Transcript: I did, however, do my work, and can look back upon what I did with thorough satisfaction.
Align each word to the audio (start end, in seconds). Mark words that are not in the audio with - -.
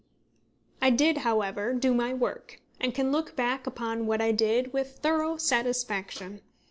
I 0.81 0.89
did, 0.89 1.19
however, 1.19 1.73
do 1.75 1.93
my 1.93 2.11
work, 2.11 2.59
and 2.79 2.91
can 2.91 3.11
look 3.11 3.35
back 3.35 3.67
upon 3.67 4.07
what 4.07 4.19
I 4.19 4.31
did 4.31 4.73
with 4.73 4.97
thorough 4.97 5.37
satisfaction. 5.37 6.41